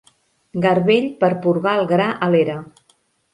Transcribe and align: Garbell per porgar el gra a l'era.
Garbell 0.63 1.05
per 1.19 1.29
porgar 1.43 1.75
el 1.81 1.87
gra 1.93 2.09
a 2.29 2.31
l'era. 2.37 2.57